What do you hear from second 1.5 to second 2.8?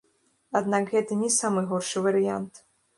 горшы варыянт.